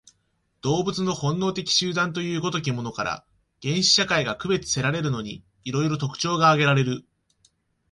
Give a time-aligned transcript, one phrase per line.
[0.61, 3.25] 動物の本能的集団という如きものから、
[3.61, 7.05] 原始社会が区別せられるのに、色々特徴が挙げられる。